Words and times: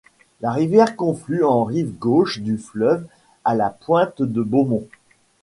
La 0.41 0.49
rivière 0.51 0.95
conflue 0.95 1.43
en 1.43 1.63
rive 1.63 1.91
gauche 1.95 2.39
du 2.39 2.57
fleuve 2.57 3.05
à 3.45 3.53
la 3.53 3.69
pointe 3.69 4.23
de 4.23 4.41
Beaumont. 4.41 4.87